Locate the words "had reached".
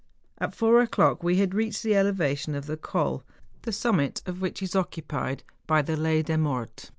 1.35-1.83